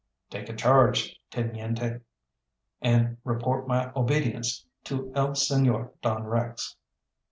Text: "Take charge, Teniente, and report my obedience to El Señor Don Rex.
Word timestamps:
"Take 0.31 0.57
charge, 0.57 1.19
Teniente, 1.29 2.01
and 2.81 3.17
report 3.23 3.67
my 3.67 3.91
obedience 3.95 4.65
to 4.85 5.11
El 5.13 5.33
Señor 5.33 5.91
Don 6.01 6.23
Rex. 6.23 6.75